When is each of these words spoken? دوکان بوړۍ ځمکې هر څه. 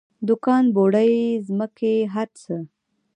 دوکان 0.27 0.63
بوړۍ 0.75 1.13
ځمکې 1.47 1.93
هر 2.13 2.27
څه. 2.41 2.55